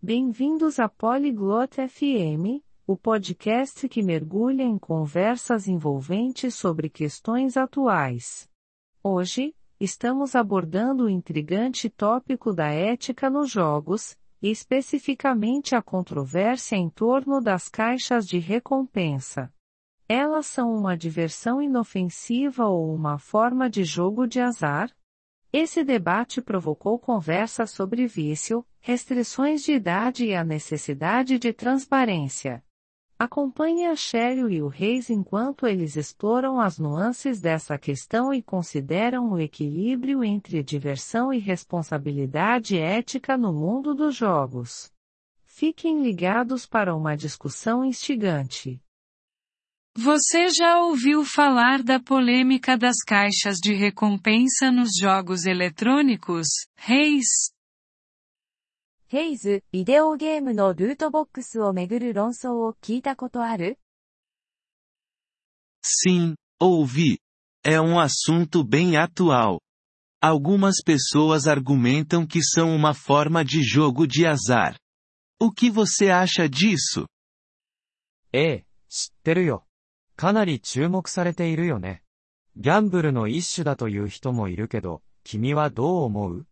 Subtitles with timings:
[0.00, 8.48] Bem-vindos a Polyglot FM, o podcast que mergulha em conversas envolventes sobre questões atuais.
[9.02, 16.88] Hoje, estamos abordando o intrigante tópico da ética nos jogos, e especificamente a controvérsia em
[16.88, 19.52] torno das caixas de recompensa.
[20.08, 24.96] Elas são uma diversão inofensiva ou uma forma de jogo de azar?
[25.52, 32.62] Esse debate provocou conversas sobre vício, restrições de idade e a necessidade de transparência.
[33.18, 39.32] Acompanhe a Cheryl e o Reis enquanto eles exploram as nuances dessa questão e consideram
[39.32, 44.92] o equilíbrio entre diversão e responsabilidade ética no mundo dos jogos.
[45.44, 48.80] Fiquem ligados para uma discussão instigante.
[49.95, 57.53] Você já ouviu falar da polêmica das caixas de recompensa nos jogos eletrônicos, Reis?
[59.07, 63.77] ヘイズ、ビデオゲームのルートボックスをめぐる論争を聞いたことある
[65.85, 67.19] Sim, ouvi.
[67.63, 69.61] É um assunto bem atual.
[70.19, 74.75] Algumas pessoas argumentam que são uma forma de jogo de azar.
[75.39, 77.05] O que você acha disso?
[78.33, 79.66] ええ、知ってるよ。
[80.18, 82.02] かなり注目されているよね。
[82.56, 86.46] ギャンブルの一種だという人もいるけど、君はどう思う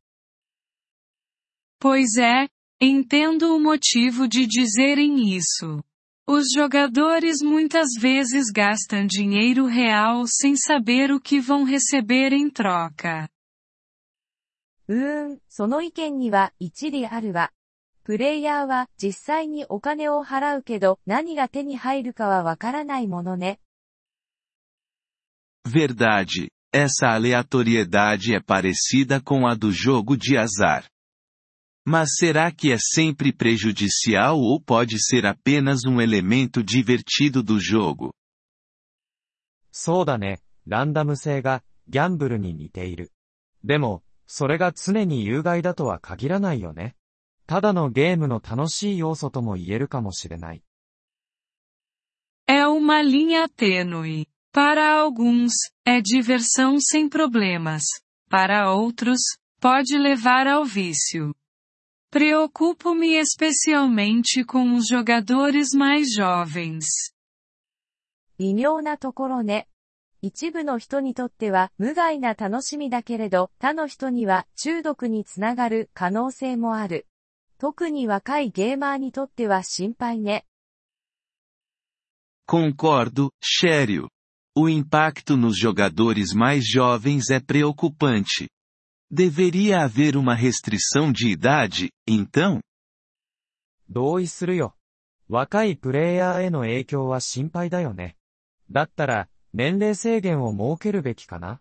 [1.81, 2.49] Pois é,
[2.81, 5.83] entendo o motivo de dizerem isso.
[6.29, 13.29] Os jogadores muitas vezes gastam dinheiro real sem saber o que vão receber em troca.
[14.87, 17.51] うーん、その意見には一理あるわ。
[18.07, 23.59] プレイヤーは実際にお金を払うけど何が手に入るかはわからないものね。
[25.67, 26.47] Verdade.
[26.73, 30.85] Essa aleatoriedade é parecida com a do jogo de azar.
[31.85, 38.13] Mas será que é sempre prejudicial ou pode ser apenas um elemento divertido do jogo?
[39.73, 40.43] そうだね。
[40.69, 43.11] ランダム性が、ギャンブルに似ている。
[43.65, 46.95] でも、それが常に有害だとは限らないよね。
[47.47, 50.63] ただのゲームの楽しい要素とも言えるかもしれない。
[52.49, 54.27] É uma linha tênue.
[54.53, 55.53] Para alguns,
[55.85, 57.83] é diversão sem problemas.
[58.31, 59.21] Para outros,
[59.61, 61.35] pode levar ao vício.
[62.11, 67.13] Preocupo-me especialmente com os jogadores mais jovens.
[68.39, 69.69] 微妙なところね。
[70.23, 77.07] 一部の人にとっては無害な楽しみだけれど、他の人には中毒につながる可能性もある。
[77.59, 80.47] 特に若いゲーマーにとっては心配ね。
[82.47, 84.09] Concordo, Cheryl.
[84.55, 88.49] O impacto nos jogadores mais jovens é preocupante.
[89.11, 92.61] Deveria haver uma restrição de idade, então?
[93.89, 94.77] 同意するよ。
[95.29, 98.17] 若いプレイヤーへの影響は心配だよね。
[98.71, 101.61] だったら、年齢制限を設けるべきかな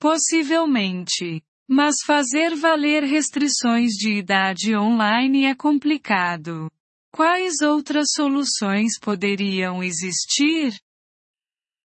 [0.00, 1.44] Possivelmente.
[1.67, 6.71] Mas fazer valer restrições de idade online é complicado.
[7.11, 10.79] Quais outras soluções poderiam existir?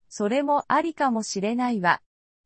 [0.09, 2.02] それもありかもしれないわ。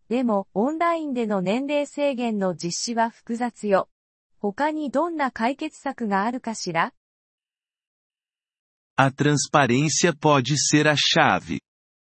[0.08, 3.90] でも、オンラインでの年齢制限の実施は複雑よ。
[4.38, 6.94] 他にどんな解決策があるかしら
[8.97, 11.59] A transparência pode ser a chave.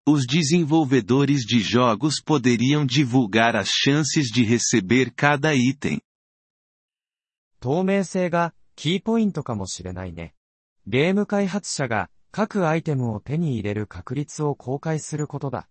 [0.07, 6.01] Os desenvolvedores de jogos poderiam divulgar as chances de receber cada item.
[7.59, 10.33] 透明性が、キーポイントかもしれないね。
[10.87, 15.69] ゲーム開発者が、各アイテムを手に入れる確率を公開することだ。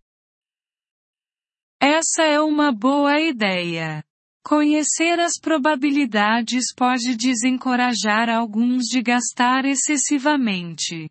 [1.81, 4.05] Essa é uma boa ideia.
[4.45, 11.11] Conhecer as probabilidades pode desencorajar alguns de gastar excessivamente.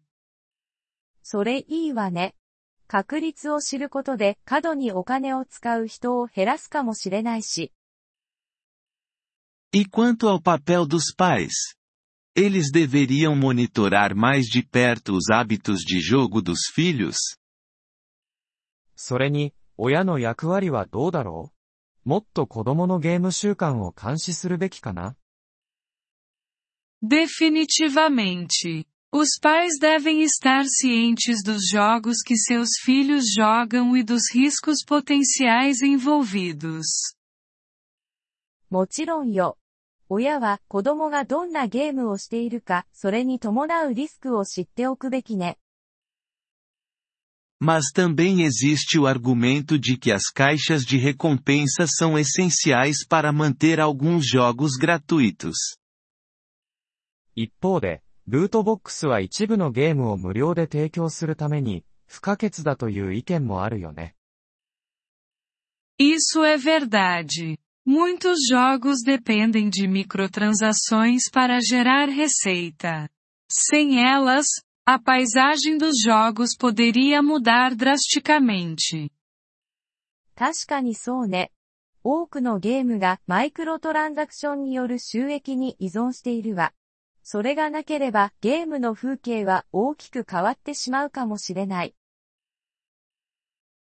[1.23, 2.35] それいいわね。
[2.92, 7.72] 確率を知ることで過度にお金を使う人を減らすかもしれないし。
[9.72, 11.74] E quanto ao papel dos pais?
[12.36, 17.16] Eles deveriam monitorar mais de perto os hábitos de jogo dos filhos?
[18.94, 21.50] それに、親の役割はどうだろ
[22.04, 25.16] うもっと子供のゲーム習慣を監視するべきかな
[27.02, 28.86] Definitivamente.
[29.11, 35.81] Os pais devem estar cientes dos jogos que seus filhos jogam e dos riscos potenciais
[35.81, 36.85] envolvidos.
[38.69, 39.57] もちろんよ。
[40.09, 45.57] 親は子供がどんなゲームをしているか、それに伴うリスクを知っておくべきね。
[47.59, 53.79] Mas também existe o argumento de que as caixas de recompensa são essenciais para manter
[53.79, 55.57] alguns jogos gratuitos.
[57.35, 64.15] 一方で、 ルートボックスは一部のゲームを無料で提供するために、不可欠だという意見もあるよね。
[65.99, 67.57] Isso é verdade.
[67.85, 73.09] Muitos jogos dependem de microtransações para gerar receita.
[73.49, 74.45] Sem elas,
[74.85, 79.09] a paisagem dos jogos poderia mudar drasticamente.
[80.35, 81.51] 確かにそうね。
[82.03, 86.73] 多くのゲームがマイクロトランザクションによる収益に依存しているわ。
[87.32, 91.94] それがなければゲームの風景は大きく変わってしまうかもしれない。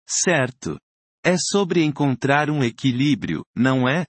[0.06, 0.78] Certo.
[1.22, 4.06] É sobre encontrar um equilíbrio, não é?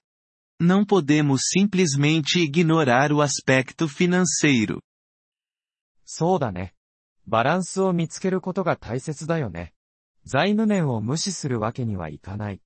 [0.58, 4.80] Não podemos simplesmente ignorar o aspecto financeiro.
[6.06, 6.72] そうだね。
[7.26, 9.74] バランスを見つけることが大切だよね。
[10.24, 12.62] 財務面を無視するわけにはいかない。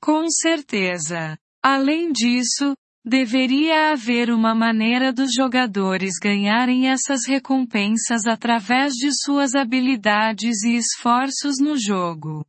[0.00, 1.36] Com certeza.
[1.64, 10.63] Além disso, deveria haver uma maneira dos jogadores ganharem essas recompensas através de suas habilidades
[10.63, 12.45] e esforços no jogo.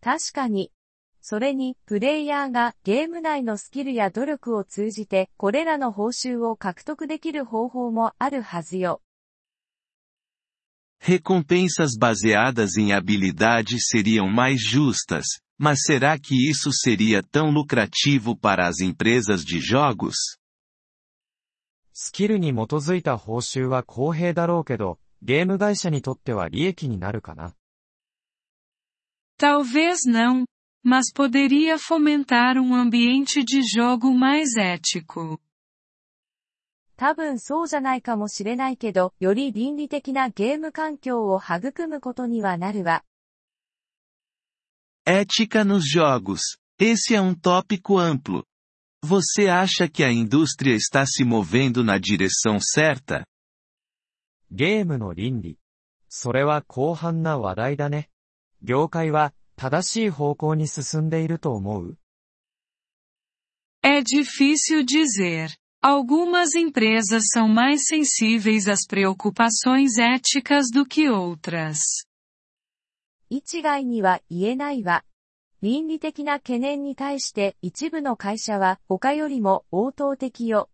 [0.00, 0.72] 確かに。
[1.20, 9.00] それに、プレイヤーがゲーム内のスキルや努力を通じて、これらの報酬を獲得できる方法もあるはずよ。
[11.00, 15.24] Recompensas baseadas em habilidade seriam mais justas,
[15.58, 20.16] mas será que isso seria tão lucrativo para as empresas de jogos?
[21.94, 27.54] スキルに基づいた報酬は公平だろうけど、ゲーム会社にとっては利益になるかな。
[29.38, 30.46] Talvez não,
[30.84, 35.38] mas poderia fomentar um ambiente de jogo mais ético.
[36.96, 43.02] 多分そうじゃないかもしれないけど、より倫理的なゲーム環境を育むことにはなるわ。
[45.06, 46.40] Ética nos jogos.
[46.78, 48.44] Esse é um tópico amplo.
[49.04, 53.24] Você acha que a indústria está se movendo na direção certa?
[54.50, 55.58] ゲームの倫理。
[56.08, 58.10] それは広範な話題だね。
[58.62, 61.96] 業界は正しい方向に進んでいると思う
[63.82, 65.50] É difícil dizer.
[65.82, 71.78] Algumas empresas são mais sensíveis às preocupações éticas do que outras.
[73.29, 75.03] 一概には言えないわ。
[75.61, 80.69] 倫理的な懸念に対して一部の会社は他よりも応答的よ。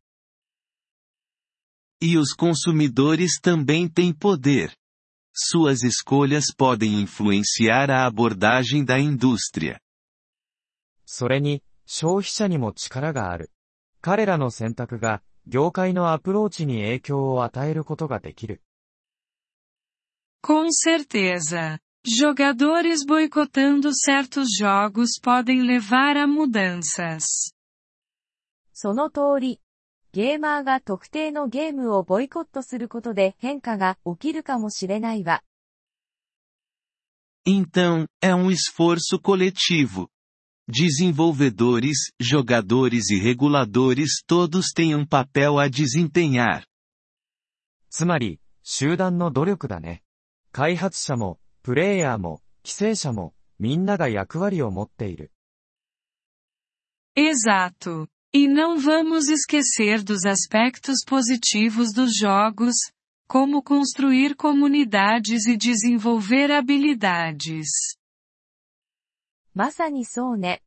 [2.01, 4.71] E os consumidores também têm poder.
[5.33, 9.79] Suas escolhas podem influenciar a abordagem da indústria.
[11.05, 13.51] それに、消費者にも力がある。
[14.01, 18.61] 彼らの選択が、業界のアプローチに影響を与えることができる。
[20.41, 21.79] Com certeza.
[22.06, 27.52] Jogadores boicotando certos jogos podem levar a mudanças.
[28.72, 29.60] その通り。
[30.12, 35.42] ゲーマーが特定のゲームをボイコットすることで変化が起きるかもしれないわ。
[37.46, 40.08] Então, é um esforço coletivo.
[40.68, 46.64] Desenvolvedores, jogadores e reguladores todos têm um papel a desempenhar.
[47.90, 50.02] つまり、集団の努力だね。
[50.52, 55.31] 開発者も、 プレイヤーも、規制者も、みんなが役割を持っている。
[57.15, 58.07] Exato.
[58.33, 62.75] E não vamos esquecer dos aspectos positivos dos jogos,
[63.27, 67.97] como construir comunidades e desenvolver habilidades.
[69.53, 70.63] まさにそうね。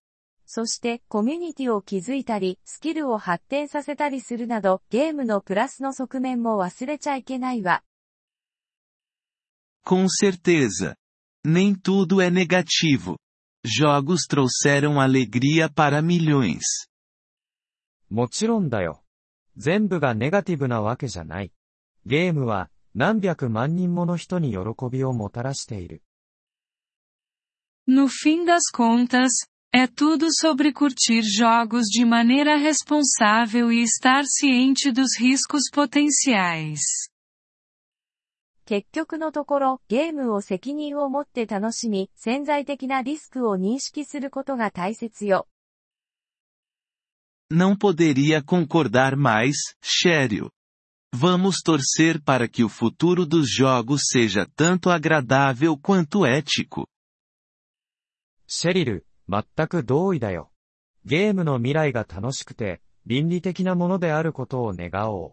[0.47, 7.82] そして、コミュニティを築いたり、スキルを発展させたりするなど、ゲームのプラスの側面も忘れちゃいけないわ。
[9.86, 10.95] Com certeza.
[11.43, 13.17] Nem tudo é negativo.
[13.65, 16.88] Jogos trouxeram alegria para milhões.
[18.10, 19.03] もちろんだよ。
[19.55, 21.51] 全部がネガティブなわけじゃない。
[22.05, 24.57] ゲームは、何百万人もの人に喜
[24.91, 26.01] びをもたらしている。
[27.88, 29.31] No fim das contas,
[29.74, 36.81] é tudo sobre curtir jogos de maneira responsável e estar ciente dos riscos potenciais.
[38.66, 45.46] 結局のところ、ゲームを責任を持って楽しみ、潜在的なリスクを認識することが大切よ。
[47.49, 50.50] Não poderia concordar mais, Shério.
[51.14, 56.88] Vamos torcer para que o futuro dos jogos seja tanto agradável quanto ético.
[58.49, 60.50] シェリル、全く同意だよ。
[61.04, 65.32] ゲームの未来が楽しくて、倫理的なものであることを願おう。